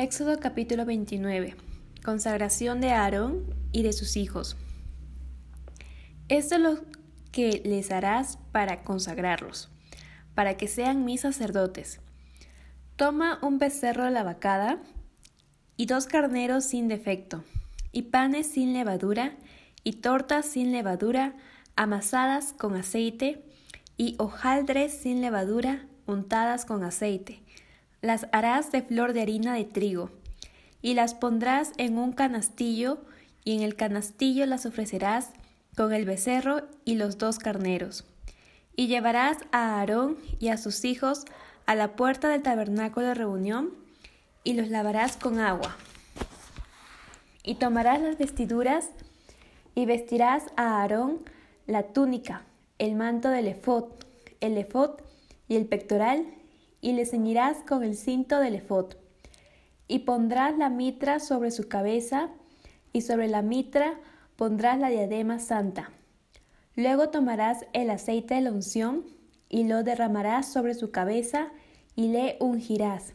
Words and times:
Éxodo 0.00 0.40
capítulo 0.40 0.86
29. 0.86 1.56
Consagración 2.02 2.80
de 2.80 2.90
Aarón 2.90 3.44
y 3.70 3.82
de 3.82 3.92
sus 3.92 4.16
hijos. 4.16 4.56
Esto 6.30 6.54
es 6.54 6.60
lo 6.62 6.78
que 7.32 7.60
les 7.66 7.90
harás 7.90 8.38
para 8.50 8.82
consagrarlos, 8.82 9.68
para 10.34 10.56
que 10.56 10.68
sean 10.68 11.04
mis 11.04 11.20
sacerdotes. 11.20 12.00
Toma 12.96 13.40
un 13.42 13.58
becerro 13.58 14.06
de 14.06 14.10
la 14.10 14.22
vacada 14.22 14.78
y 15.76 15.84
dos 15.84 16.06
carneros 16.06 16.64
sin 16.64 16.88
defecto, 16.88 17.44
y 17.92 18.04
panes 18.04 18.46
sin 18.46 18.72
levadura, 18.72 19.36
y 19.84 19.96
tortas 19.96 20.46
sin 20.46 20.72
levadura, 20.72 21.34
amasadas 21.76 22.54
con 22.54 22.74
aceite, 22.74 23.44
y 23.98 24.14
hojaldres 24.18 24.94
sin 24.94 25.20
levadura, 25.20 25.84
untadas 26.06 26.64
con 26.64 26.84
aceite 26.84 27.42
las 28.02 28.26
harás 28.32 28.72
de 28.72 28.82
flor 28.82 29.12
de 29.12 29.22
harina 29.22 29.54
de 29.54 29.64
trigo, 29.64 30.10
y 30.82 30.94
las 30.94 31.14
pondrás 31.14 31.72
en 31.76 31.98
un 31.98 32.12
canastillo, 32.12 32.98
y 33.44 33.56
en 33.56 33.62
el 33.62 33.76
canastillo 33.76 34.46
las 34.46 34.66
ofrecerás 34.66 35.30
con 35.76 35.92
el 35.92 36.04
becerro 36.04 36.62
y 36.84 36.96
los 36.96 37.18
dos 37.18 37.38
carneros. 37.38 38.04
Y 38.76 38.86
llevarás 38.86 39.38
a 39.52 39.78
Aarón 39.78 40.16
y 40.38 40.48
a 40.48 40.56
sus 40.56 40.84
hijos 40.84 41.24
a 41.66 41.74
la 41.74 41.96
puerta 41.96 42.28
del 42.28 42.42
tabernáculo 42.42 43.06
de 43.06 43.14
reunión, 43.14 43.70
y 44.42 44.54
los 44.54 44.68
lavarás 44.68 45.16
con 45.16 45.38
agua. 45.38 45.76
Y 47.42 47.56
tomarás 47.56 48.00
las 48.00 48.18
vestiduras, 48.18 48.90
y 49.74 49.86
vestirás 49.86 50.44
a 50.56 50.80
Aarón 50.80 51.18
la 51.66 51.84
túnica, 51.84 52.42
el 52.78 52.94
manto 52.94 53.28
del 53.28 53.46
efod, 53.46 53.84
el 54.40 54.56
efod 54.56 55.00
y 55.48 55.56
el 55.56 55.66
pectoral 55.66 56.26
y 56.80 56.92
le 56.92 57.06
ceñirás 57.06 57.58
con 57.68 57.82
el 57.82 57.96
cinto 57.96 58.38
del 58.40 58.54
efod. 58.54 58.94
Y 59.88 60.00
pondrás 60.00 60.56
la 60.56 60.70
mitra 60.70 61.20
sobre 61.20 61.50
su 61.50 61.68
cabeza, 61.68 62.30
y 62.92 63.02
sobre 63.02 63.28
la 63.28 63.42
mitra 63.42 63.98
pondrás 64.36 64.78
la 64.78 64.88
diadema 64.88 65.38
santa. 65.38 65.90
Luego 66.76 67.10
tomarás 67.10 67.66
el 67.72 67.90
aceite 67.90 68.34
de 68.34 68.40
la 68.42 68.52
unción, 68.52 69.04
y 69.48 69.64
lo 69.64 69.82
derramarás 69.82 70.50
sobre 70.50 70.74
su 70.74 70.90
cabeza, 70.90 71.48
y 71.96 72.08
le 72.08 72.36
ungirás. 72.40 73.14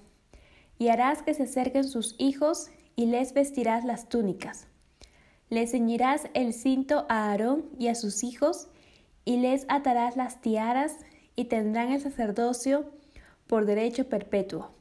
Y 0.77 0.89
harás 0.89 1.23
que 1.23 1.33
se 1.33 1.43
acerquen 1.43 1.85
sus 1.85 2.15
hijos, 2.17 2.69
y 2.95 3.07
les 3.07 3.33
vestirás 3.33 3.85
las 3.85 4.07
túnicas. 4.09 4.67
Le 5.49 5.67
ceñirás 5.67 6.27
el 6.33 6.53
cinto 6.53 7.05
a 7.09 7.31
Aarón 7.31 7.65
y 7.79 7.87
a 7.87 7.95
sus 7.95 8.23
hijos, 8.23 8.67
y 9.23 9.37
les 9.37 9.65
atarás 9.69 10.17
las 10.17 10.41
tiaras, 10.41 10.97
y 11.35 11.45
tendrán 11.45 11.91
el 11.91 12.01
sacerdocio 12.01 12.91
por 13.47 13.65
derecho 13.65 14.09
perpetuo. 14.09 14.71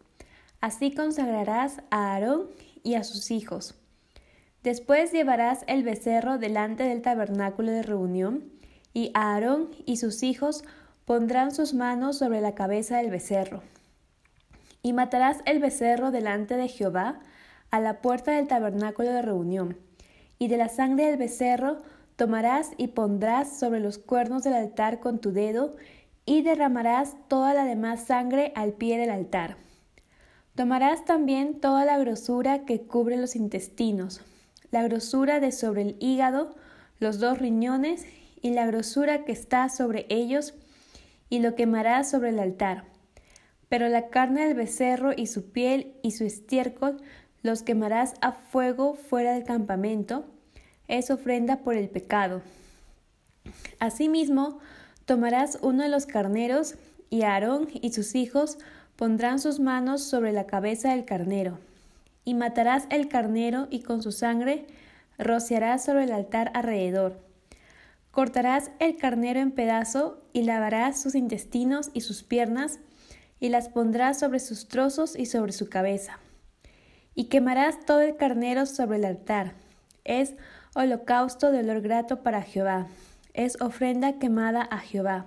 Así 0.60 0.94
consagrarás 0.94 1.82
a 1.90 2.12
Aarón 2.12 2.48
y 2.82 2.94
a 2.94 3.04
sus 3.04 3.30
hijos. 3.30 3.74
Después 4.62 5.12
llevarás 5.12 5.64
el 5.66 5.82
becerro 5.82 6.38
delante 6.38 6.84
del 6.84 7.02
tabernáculo 7.02 7.70
de 7.70 7.82
reunión, 7.82 8.50
y 8.94 9.10
Aarón 9.12 9.70
y 9.84 9.98
sus 9.98 10.22
hijos 10.22 10.64
pondrán 11.04 11.50
sus 11.50 11.74
manos 11.74 12.18
sobre 12.18 12.40
la 12.40 12.54
cabeza 12.54 12.98
del 12.98 13.10
becerro. 13.10 13.62
Y 14.82 14.92
matarás 14.92 15.38
el 15.44 15.58
becerro 15.58 16.10
delante 16.10 16.56
de 16.56 16.68
Jehová 16.68 17.20
a 17.70 17.80
la 17.80 18.00
puerta 18.00 18.32
del 18.32 18.46
tabernáculo 18.46 19.10
de 19.10 19.20
reunión, 19.20 19.76
y 20.38 20.48
de 20.48 20.56
la 20.56 20.68
sangre 20.68 21.06
del 21.06 21.16
becerro 21.18 21.82
tomarás 22.16 22.72
y 22.76 22.88
pondrás 22.88 23.58
sobre 23.58 23.80
los 23.80 23.98
cuernos 23.98 24.44
del 24.44 24.54
altar 24.54 25.00
con 25.00 25.18
tu 25.18 25.32
dedo, 25.32 25.76
y 26.26 26.42
derramarás 26.42 27.16
toda 27.28 27.54
la 27.54 27.64
demás 27.64 28.04
sangre 28.04 28.52
al 28.54 28.72
pie 28.72 28.98
del 28.98 29.10
altar. 29.10 29.56
Tomarás 30.54 31.04
también 31.04 31.60
toda 31.60 31.84
la 31.84 31.98
grosura 31.98 32.64
que 32.64 32.82
cubre 32.82 33.16
los 33.16 33.34
intestinos, 33.36 34.20
la 34.70 34.82
grosura 34.82 35.40
de 35.40 35.52
sobre 35.52 35.82
el 35.82 35.96
hígado, 36.00 36.54
los 37.00 37.18
dos 37.18 37.38
riñones 37.38 38.06
y 38.40 38.50
la 38.50 38.66
grosura 38.66 39.24
que 39.24 39.32
está 39.32 39.68
sobre 39.68 40.06
ellos, 40.08 40.54
y 41.28 41.40
lo 41.40 41.54
quemarás 41.54 42.10
sobre 42.10 42.28
el 42.28 42.38
altar. 42.38 42.84
Pero 43.68 43.88
la 43.88 44.08
carne 44.08 44.46
del 44.46 44.54
becerro 44.54 45.12
y 45.16 45.26
su 45.26 45.50
piel 45.50 45.94
y 46.02 46.12
su 46.12 46.24
estiércol 46.24 47.02
los 47.42 47.62
quemarás 47.62 48.14
a 48.20 48.32
fuego 48.32 48.94
fuera 48.94 49.32
del 49.32 49.44
campamento, 49.44 50.24
es 50.88 51.10
ofrenda 51.10 51.58
por 51.58 51.74
el 51.74 51.88
pecado. 51.88 52.42
Asimismo, 53.80 54.60
Tomarás 55.06 55.58
uno 55.60 55.82
de 55.82 55.90
los 55.90 56.06
carneros, 56.06 56.76
y 57.10 57.22
Aarón 57.22 57.68
y 57.72 57.92
sus 57.92 58.14
hijos 58.14 58.58
pondrán 58.96 59.38
sus 59.38 59.60
manos 59.60 60.02
sobre 60.02 60.32
la 60.32 60.46
cabeza 60.46 60.90
del 60.90 61.04
carnero. 61.04 61.58
Y 62.24 62.34
matarás 62.34 62.86
el 62.90 63.08
carnero 63.08 63.68
y 63.70 63.82
con 63.82 64.02
su 64.02 64.12
sangre 64.12 64.66
rociarás 65.18 65.84
sobre 65.84 66.04
el 66.04 66.12
altar 66.12 66.50
alrededor. 66.54 67.20
Cortarás 68.10 68.70
el 68.78 68.96
carnero 68.96 69.40
en 69.40 69.50
pedazo 69.50 70.22
y 70.32 70.42
lavarás 70.42 71.00
sus 71.00 71.14
intestinos 71.14 71.90
y 71.92 72.00
sus 72.00 72.22
piernas 72.22 72.78
y 73.40 73.50
las 73.50 73.68
pondrás 73.68 74.18
sobre 74.18 74.40
sus 74.40 74.68
trozos 74.68 75.16
y 75.16 75.26
sobre 75.26 75.52
su 75.52 75.68
cabeza. 75.68 76.18
Y 77.14 77.24
quemarás 77.24 77.84
todo 77.84 78.00
el 78.00 78.16
carnero 78.16 78.64
sobre 78.66 78.98
el 78.98 79.04
altar. 79.04 79.52
Es 80.04 80.34
holocausto 80.74 81.52
de 81.52 81.58
olor 81.58 81.82
grato 81.82 82.22
para 82.22 82.42
Jehová 82.42 82.88
es 83.34 83.60
ofrenda 83.60 84.18
quemada 84.18 84.62
a 84.62 84.78
Jehová. 84.78 85.26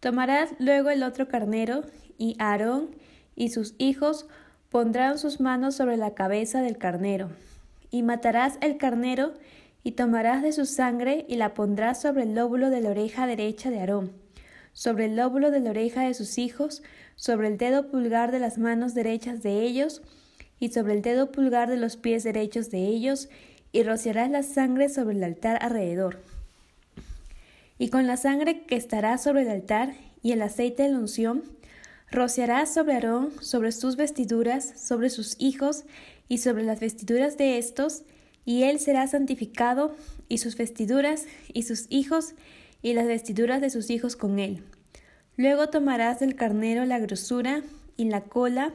Tomarás 0.00 0.50
luego 0.58 0.90
el 0.90 1.04
otro 1.04 1.28
carnero, 1.28 1.84
y 2.18 2.36
Aarón 2.38 2.90
y 3.34 3.48
sus 3.48 3.74
hijos 3.78 4.26
pondrán 4.68 5.18
sus 5.18 5.40
manos 5.40 5.76
sobre 5.76 5.96
la 5.96 6.14
cabeza 6.14 6.60
del 6.60 6.76
carnero. 6.76 7.30
Y 7.90 8.02
matarás 8.02 8.58
el 8.60 8.76
carnero, 8.76 9.34
y 9.84 9.92
tomarás 9.92 10.42
de 10.42 10.52
su 10.52 10.66
sangre, 10.66 11.24
y 11.28 11.36
la 11.36 11.54
pondrás 11.54 12.00
sobre 12.02 12.24
el 12.24 12.34
lóbulo 12.34 12.70
de 12.70 12.80
la 12.80 12.90
oreja 12.90 13.26
derecha 13.26 13.70
de 13.70 13.80
Aarón, 13.80 14.12
sobre 14.72 15.04
el 15.06 15.16
lóbulo 15.16 15.50
de 15.52 15.60
la 15.60 15.70
oreja 15.70 16.02
de 16.02 16.14
sus 16.14 16.38
hijos, 16.38 16.82
sobre 17.14 17.48
el 17.48 17.56
dedo 17.56 17.88
pulgar 17.88 18.32
de 18.32 18.40
las 18.40 18.58
manos 18.58 18.94
derechas 18.94 19.42
de 19.42 19.62
ellos, 19.62 20.02
y 20.58 20.70
sobre 20.70 20.94
el 20.94 21.02
dedo 21.02 21.30
pulgar 21.30 21.68
de 21.68 21.76
los 21.76 21.96
pies 21.96 22.24
derechos 22.24 22.70
de 22.70 22.86
ellos, 22.86 23.28
y 23.70 23.84
rociarás 23.84 24.30
la 24.30 24.42
sangre 24.42 24.88
sobre 24.88 25.16
el 25.16 25.22
altar 25.22 25.58
alrededor 25.60 26.20
y 27.78 27.88
con 27.88 28.06
la 28.06 28.16
sangre 28.16 28.64
que 28.64 28.76
estará 28.76 29.18
sobre 29.18 29.42
el 29.42 29.50
altar 29.50 29.94
y 30.22 30.32
el 30.32 30.42
aceite 30.42 30.84
de 30.84 30.90
la 30.90 30.98
unción, 30.98 31.42
rociarás 32.10 32.72
sobre 32.72 32.94
Aarón, 32.94 33.30
sobre 33.40 33.72
sus 33.72 33.96
vestiduras, 33.96 34.80
sobre 34.80 35.10
sus 35.10 35.34
hijos 35.38 35.84
y 36.28 36.38
sobre 36.38 36.62
las 36.62 36.78
vestiduras 36.80 37.36
de 37.36 37.58
estos, 37.58 38.02
y 38.44 38.64
él 38.64 38.78
será 38.78 39.06
santificado, 39.06 39.94
y 40.28 40.38
sus 40.38 40.56
vestiduras, 40.56 41.26
y 41.52 41.62
sus 41.62 41.86
hijos, 41.90 42.34
y 42.82 42.94
las 42.94 43.06
vestiduras 43.06 43.60
de 43.60 43.70
sus 43.70 43.90
hijos 43.90 44.16
con 44.16 44.38
él. 44.38 44.62
Luego 45.36 45.68
tomarás 45.68 46.20
del 46.20 46.34
carnero 46.34 46.84
la 46.84 46.98
grosura, 46.98 47.62
y 47.96 48.04
la 48.04 48.22
cola, 48.22 48.74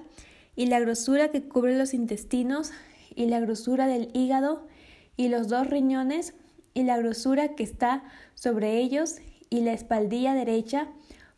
y 0.56 0.68
la 0.68 0.80
grosura 0.80 1.30
que 1.30 1.44
cubre 1.44 1.78
los 1.78 1.94
intestinos, 1.94 2.72
y 3.16 3.25
la 3.28 3.40
grosura 3.40 3.88
del 3.88 4.09
hígado, 4.13 4.68
y 5.16 5.28
los 5.28 5.47
dos 5.47 5.68
riñones, 5.68 6.34
y 6.77 6.83
la 6.83 6.95
grosura 6.95 7.55
que 7.55 7.63
está 7.63 8.03
sobre 8.35 8.77
ellos 8.77 9.15
y 9.49 9.61
la 9.61 9.73
espaldilla 9.73 10.35
derecha, 10.35 10.88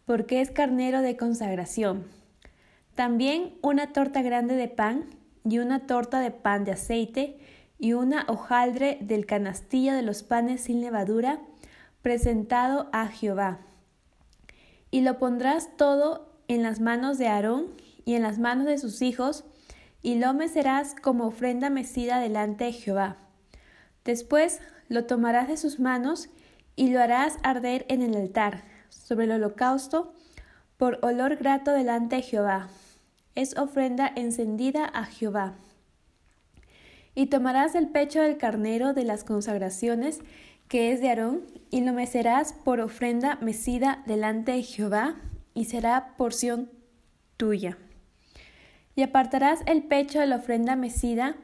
porque 0.06 0.42
es 0.42 0.52
carnero 0.52 1.02
de 1.02 1.16
consagración. 1.16 2.04
También 2.94 3.54
una 3.62 3.94
torta 3.94 4.22
grande 4.22 4.56
de 4.56 4.68
pan 4.68 5.06
y 5.46 5.60
una 5.60 5.88
torta 5.88 6.20
de 6.20 6.32
pan 6.32 6.66
de 6.66 6.74
aceite 6.74 7.40
y 7.78 7.94
una 7.94 8.26
hojaldre 8.28 8.98
del 9.00 9.26
canastillo 9.26 9.94
de 9.94 10.02
los 10.02 10.24
panes 10.24 10.60
sin 10.60 10.82
levadura, 10.82 11.40
presentado 12.02 12.90
a 12.92 13.08
Jehová. 13.08 13.60
Y 14.92 15.00
lo 15.00 15.20
pondrás 15.20 15.78
todo 15.78 16.34
en 16.50 16.64
las 16.64 16.82
manos 16.82 17.18
de 17.18 17.30
Aarón 17.30 17.68
y 18.04 18.16
en 18.16 18.24
las 18.24 18.40
manos 18.40 18.66
de 18.66 18.78
sus 18.78 19.02
hijos, 19.02 19.46
y 20.02 20.16
lo 20.16 20.34
mecerás 20.34 20.96
como 21.02 21.28
ofrenda 21.28 21.70
mecida 21.70 22.20
delante 22.20 22.66
de 22.66 22.74
Jehová. 22.74 23.16
Después 24.04 24.60
lo 24.90 25.06
tomarás 25.06 25.48
de 25.48 25.56
sus 25.56 25.80
manos 25.80 26.30
y 26.76 26.90
lo 26.90 27.00
harás 27.00 27.38
arder 27.44 27.86
en 27.90 28.02
el 28.02 28.16
altar, 28.16 28.64
sobre 28.90 29.26
el 29.26 29.32
holocausto, 29.32 30.14
por 30.78 31.00
olor 31.02 31.36
grato 31.36 31.72
delante 31.72 32.18
de 32.18 32.22
Jehová. 32.22 32.70
Es 33.36 33.58
ofrenda 33.58 34.12
encendida 34.16 34.86
a 34.86 35.06
Jehová. 35.06 35.56
Y 37.16 37.28
tomarás 37.28 37.76
el 37.76 37.90
pecho 37.90 38.22
del 38.22 38.38
carnero 38.38 38.94
de 38.94 39.04
las 39.04 39.24
consagraciones, 39.24 40.20
que 40.68 40.92
es 40.92 41.02
de 41.02 41.10
Aarón, 41.10 41.42
y 41.70 41.82
lo 41.82 41.94
mecerás 41.94 42.54
por 42.54 42.80
ofrenda 42.80 43.38
mecida 43.42 44.04
delante 44.06 44.54
de 44.54 44.64
Jehová, 44.64 45.16
y 45.54 45.66
será 45.66 46.16
porción 46.16 46.70
tuya. 47.38 47.78
Y 48.96 49.04
apartarás 49.04 49.60
el 49.66 49.84
pecho 49.84 50.20
de 50.20 50.28
la 50.28 50.38
ofrenda 50.38 50.76
mecida 50.76 51.36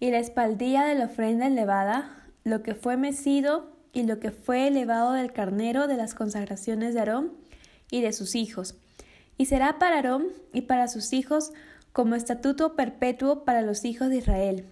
y 0.00 0.10
la 0.10 0.18
espaldilla 0.18 0.84
de 0.84 0.94
la 0.94 1.06
ofrenda 1.06 1.46
elevada, 1.46 2.19
lo 2.44 2.62
que 2.62 2.74
fue 2.74 2.96
mecido 2.96 3.76
y 3.92 4.04
lo 4.04 4.20
que 4.20 4.30
fue 4.30 4.68
elevado 4.68 5.12
del 5.12 5.32
carnero 5.32 5.86
de 5.86 5.96
las 5.96 6.14
consagraciones 6.14 6.94
de 6.94 7.00
Aarón 7.00 7.32
y 7.90 8.02
de 8.02 8.12
sus 8.12 8.34
hijos. 8.34 8.76
Y 9.36 9.46
será 9.46 9.78
para 9.78 9.96
Aarón 9.96 10.26
y 10.52 10.62
para 10.62 10.88
sus 10.88 11.12
hijos 11.12 11.52
como 11.92 12.14
estatuto 12.14 12.76
perpetuo 12.76 13.44
para 13.44 13.62
los 13.62 13.84
hijos 13.84 14.10
de 14.10 14.18
Israel, 14.18 14.66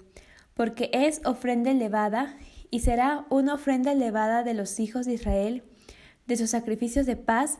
porque 0.55 0.91
es 0.93 1.21
ofrenda 1.25 1.71
elevada 1.71 2.37
y 2.71 2.81
será 2.81 3.27
una 3.31 3.55
ofrenda 3.55 3.93
elevada 3.93 4.45
de 4.45 4.55
los 4.55 4.79
hijos 4.79 5.07
de 5.07 5.15
Israel, 5.15 5.63
de 6.27 6.37
sus 6.37 6.51
sacrificios 6.51 7.07
de 7.07 7.17
paz, 7.17 7.59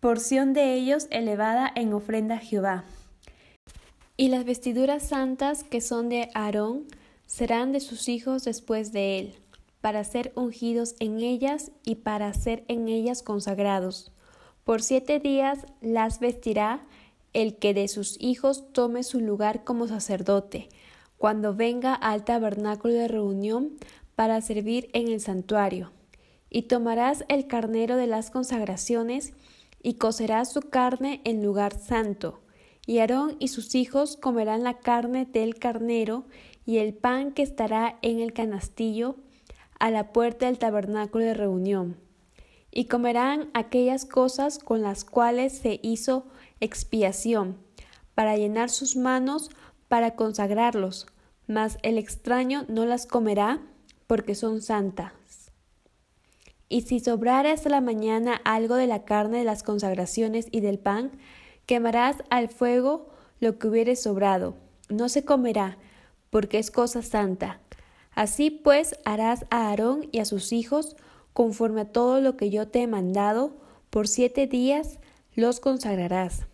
porción 0.00 0.52
de 0.52 0.74
ellos 0.74 1.06
elevada 1.10 1.70
en 1.74 1.92
ofrenda 1.92 2.36
a 2.36 2.38
Jehová. 2.38 2.84
Y 4.16 4.28
las 4.28 4.44
vestiduras 4.44 5.02
santas 5.08 5.64
que 5.64 5.80
son 5.80 6.08
de 6.08 6.30
Aarón 6.34 6.86
serán 7.34 7.72
de 7.72 7.80
sus 7.80 8.08
hijos 8.08 8.44
después 8.44 8.92
de 8.92 9.18
él, 9.18 9.34
para 9.80 10.04
ser 10.04 10.32
ungidos 10.36 10.94
en 11.00 11.18
ellas 11.18 11.72
y 11.84 11.96
para 11.96 12.32
ser 12.32 12.62
en 12.68 12.86
ellas 12.86 13.24
consagrados. 13.24 14.12
Por 14.62 14.82
siete 14.82 15.18
días 15.18 15.66
las 15.80 16.20
vestirá 16.20 16.86
el 17.32 17.56
que 17.56 17.74
de 17.74 17.88
sus 17.88 18.22
hijos 18.22 18.72
tome 18.72 19.02
su 19.02 19.18
lugar 19.18 19.64
como 19.64 19.88
sacerdote, 19.88 20.68
cuando 21.18 21.56
venga 21.56 21.92
al 21.92 22.24
tabernáculo 22.24 22.94
de 22.94 23.08
reunión 23.08 23.72
para 24.14 24.40
servir 24.40 24.88
en 24.92 25.08
el 25.08 25.20
santuario. 25.20 25.90
Y 26.50 26.62
tomarás 26.62 27.24
el 27.26 27.48
carnero 27.48 27.96
de 27.96 28.06
las 28.06 28.30
consagraciones 28.30 29.32
y 29.82 29.94
cocerás 29.94 30.52
su 30.52 30.60
carne 30.60 31.20
en 31.24 31.42
lugar 31.42 31.76
santo. 31.76 32.43
Y 32.86 32.98
Aarón 32.98 33.36
y 33.38 33.48
sus 33.48 33.74
hijos 33.74 34.16
comerán 34.16 34.62
la 34.62 34.78
carne 34.78 35.24
del 35.24 35.56
carnero 35.56 36.24
y 36.66 36.78
el 36.78 36.94
pan 36.94 37.32
que 37.32 37.42
estará 37.42 37.98
en 38.02 38.20
el 38.20 38.32
canastillo 38.32 39.16
a 39.78 39.90
la 39.90 40.12
puerta 40.12 40.46
del 40.46 40.58
tabernáculo 40.58 41.24
de 41.24 41.34
reunión. 41.34 41.96
Y 42.70 42.86
comerán 42.86 43.50
aquellas 43.54 44.04
cosas 44.04 44.58
con 44.58 44.82
las 44.82 45.04
cuales 45.04 45.56
se 45.58 45.80
hizo 45.82 46.26
expiación, 46.60 47.58
para 48.14 48.36
llenar 48.36 48.70
sus 48.70 48.96
manos, 48.96 49.50
para 49.88 50.14
consagrarlos, 50.14 51.06
mas 51.46 51.78
el 51.82 51.98
extraño 51.98 52.64
no 52.68 52.84
las 52.86 53.06
comerá, 53.06 53.60
porque 54.06 54.34
son 54.34 54.60
santas. 54.60 55.12
Y 56.68 56.82
si 56.82 57.00
sobrare 57.00 57.50
hasta 57.50 57.68
la 57.68 57.80
mañana 57.80 58.40
algo 58.44 58.74
de 58.76 58.86
la 58.86 59.04
carne 59.04 59.38
de 59.38 59.44
las 59.44 59.62
consagraciones 59.62 60.48
y 60.50 60.60
del 60.60 60.78
pan, 60.78 61.12
quemarás 61.66 62.16
al 62.30 62.48
fuego 62.48 63.08
lo 63.40 63.58
que 63.58 63.68
hubiere 63.68 63.96
sobrado, 63.96 64.54
no 64.88 65.08
se 65.08 65.24
comerá, 65.24 65.78
porque 66.30 66.58
es 66.58 66.70
cosa 66.70 67.02
santa. 67.02 67.60
Así 68.14 68.50
pues 68.50 68.96
harás 69.04 69.44
a 69.50 69.68
Aarón 69.68 70.08
y 70.12 70.20
a 70.20 70.24
sus 70.24 70.52
hijos, 70.52 70.96
conforme 71.32 71.82
a 71.82 71.92
todo 71.92 72.20
lo 72.20 72.36
que 72.36 72.50
yo 72.50 72.68
te 72.68 72.82
he 72.82 72.86
mandado, 72.86 73.56
por 73.90 74.08
siete 74.08 74.46
días 74.46 74.98
los 75.34 75.60
consagrarás. 75.60 76.46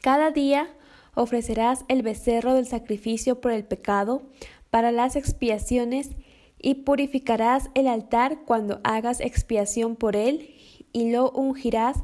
Cada 0.00 0.30
día 0.30 0.68
ofrecerás 1.14 1.84
el 1.88 2.02
becerro 2.02 2.54
del 2.54 2.66
sacrificio 2.66 3.40
por 3.40 3.52
el 3.52 3.64
pecado 3.64 4.22
para 4.70 4.92
las 4.92 5.16
expiaciones 5.16 6.10
y 6.58 6.74
purificarás 6.76 7.70
el 7.74 7.86
altar 7.86 8.44
cuando 8.46 8.80
hagas 8.84 9.20
expiación 9.20 9.96
por 9.96 10.16
él 10.16 10.54
y 10.92 11.10
lo 11.10 11.30
ungirás 11.30 11.98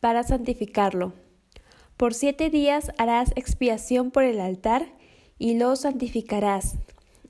para 0.00 0.22
santificarlo. 0.22 1.12
Por 1.96 2.14
siete 2.14 2.50
días 2.50 2.92
harás 2.98 3.32
expiación 3.36 4.10
por 4.10 4.24
el 4.24 4.40
altar 4.40 4.86
y 5.38 5.56
lo 5.58 5.76
santificarás. 5.76 6.76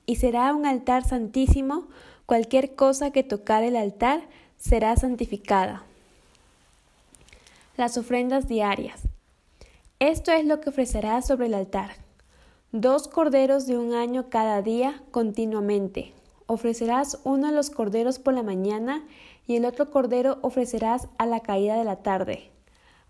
Y 0.06 0.16
será 0.16 0.54
un 0.54 0.66
altar 0.66 1.04
santísimo, 1.04 1.88
cualquier 2.26 2.74
cosa 2.74 3.10
que 3.10 3.22
tocar 3.22 3.62
el 3.62 3.76
altar 3.76 4.22
será 4.56 4.96
santificada. 4.96 5.84
Las 7.76 7.96
ofrendas 7.98 8.48
diarias. 8.48 9.02
Esto 9.98 10.32
es 10.32 10.44
lo 10.44 10.60
que 10.60 10.70
ofrecerás 10.70 11.26
sobre 11.26 11.46
el 11.46 11.54
altar. 11.54 11.90
Dos 12.72 13.08
corderos 13.08 13.66
de 13.66 13.78
un 13.78 13.94
año 13.94 14.30
cada 14.30 14.62
día 14.62 15.02
continuamente 15.10 16.14
ofrecerás 16.52 17.18
uno 17.24 17.48
de 17.48 17.54
los 17.54 17.70
corderos 17.70 18.18
por 18.18 18.34
la 18.34 18.42
mañana 18.42 19.04
y 19.46 19.56
el 19.56 19.64
otro 19.64 19.90
cordero 19.90 20.38
ofrecerás 20.42 21.08
a 21.18 21.26
la 21.26 21.40
caída 21.40 21.76
de 21.76 21.84
la 21.84 21.96
tarde. 21.96 22.50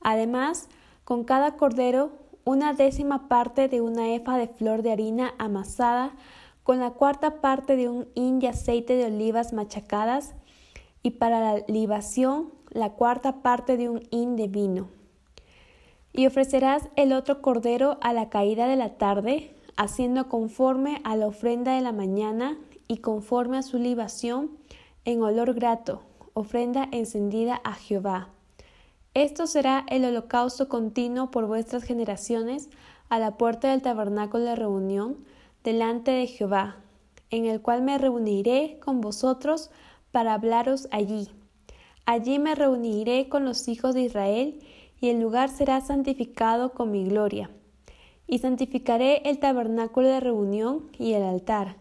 Además, 0.01 0.69
con 1.05 1.25
cada 1.25 1.57
cordero 1.57 2.13
una 2.45 2.73
décima 2.73 3.29
parte 3.29 3.69
de 3.69 3.81
una 3.81 4.15
efa 4.15 4.37
de 4.37 4.49
flor 4.49 4.83
de 4.83 4.93
harina 4.93 5.35
amasada, 5.39 6.15
con 6.63 6.81
la 6.81 6.91
cuarta 6.91 7.41
parte 7.41 7.77
de 7.77 7.89
un 7.89 8.09
hin 8.15 8.39
de 8.39 8.49
aceite 8.49 8.97
de 8.97 9.07
olivas 9.07 9.53
machacadas, 9.53 10.35
y 11.03 11.13
para 11.13 11.41
la 11.41 11.65
libación 11.67 12.53
la 12.71 12.93
cuarta 12.93 13.43
parte 13.43 13.77
de 13.77 13.89
un 13.89 14.03
hin 14.11 14.37
de 14.37 14.49
vino. 14.49 14.89
Y 16.13 16.27
ofrecerás 16.27 16.89
el 16.97 17.13
otro 17.13 17.43
cordero 17.43 17.99
a 18.01 18.13
la 18.13 18.29
caída 18.29 18.67
de 18.69 18.77
la 18.77 18.97
tarde, 18.97 19.57
haciendo 19.77 20.29
conforme 20.29 21.01
a 21.05 21.17
la 21.17 21.27
ofrenda 21.27 21.75
de 21.75 21.81
la 21.81 21.93
mañana 21.93 22.59
y 22.87 22.99
conforme 22.99 23.57
a 23.57 23.63
su 23.63 23.79
libación 23.79 24.51
en 25.05 25.23
olor 25.23 25.55
grato, 25.55 26.03
ofrenda 26.35 26.89
encendida 26.93 27.61
a 27.65 27.73
Jehová. 27.73 28.29
Esto 29.15 29.47
será 29.47 29.85
el 29.89 30.05
holocausto 30.05 30.69
continuo 30.69 31.31
por 31.31 31.47
vuestras 31.47 31.83
generaciones 31.83 32.71
a 33.09 33.19
la 33.19 33.37
puerta 33.37 33.71
del 33.71 33.83
tabernáculo 33.83 34.45
de 34.45 34.57
reunión 34.57 35.19
delante 35.65 36.11
de 36.11 36.27
Jehová, 36.27 36.77
en 37.31 37.45
el 37.45 37.61
cual 37.61 37.83
me 37.83 37.99
reuniré 37.99 38.79
con 38.83 39.01
vosotros 39.01 39.71
para 40.13 40.35
hablaros 40.35 40.89
allí. 40.91 41.29
Allí 42.07 42.39
me 42.39 42.55
reuniré 42.55 43.29
con 43.29 43.45
los 43.45 43.69
hijos 43.69 43.95
de 43.95 44.03
Israel, 44.03 44.61
y 45.01 45.11
el 45.11 45.21
lugar 45.21 45.49
será 45.49 45.81
santificado 45.81 46.73
con 46.73 46.91
mi 46.91 47.05
gloria. 47.05 47.51
Y 48.27 48.39
santificaré 48.39 49.23
el 49.29 49.39
tabernáculo 49.39 50.09
de 50.09 50.21
reunión 50.21 50.91
y 50.99 51.13
el 51.13 51.25
altar, 51.25 51.77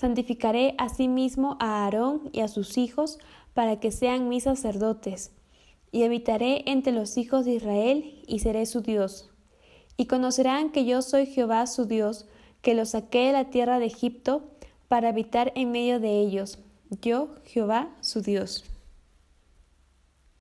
Santificaré 0.00 0.74
asimismo 0.78 1.58
a 1.60 1.84
Aarón 1.84 2.30
y 2.32 2.40
a 2.40 2.48
sus 2.48 2.78
hijos 2.78 3.18
para 3.52 3.80
que 3.80 3.90
sean 3.90 4.30
mis 4.30 4.44
sacerdotes, 4.44 5.30
y 5.92 6.04
habitaré 6.04 6.62
entre 6.66 6.92
los 6.92 7.16
hijos 7.16 7.44
de 7.44 7.54
Israel 7.54 8.22
y 8.26 8.38
seré 8.38 8.66
su 8.66 8.80
Dios. 8.80 9.30
Y 9.96 10.06
conocerán 10.06 10.70
que 10.70 10.84
yo 10.84 11.02
soy 11.02 11.26
Jehová 11.26 11.66
su 11.66 11.84
Dios, 11.84 12.26
que 12.62 12.74
los 12.74 12.90
saqué 12.90 13.26
de 13.26 13.32
la 13.32 13.50
tierra 13.50 13.78
de 13.78 13.86
Egipto 13.86 14.44
para 14.88 15.10
habitar 15.10 15.52
en 15.54 15.70
medio 15.70 16.00
de 16.00 16.20
ellos, 16.20 16.58
yo 17.02 17.34
Jehová 17.44 17.94
su 18.00 18.22
Dios. 18.22 18.64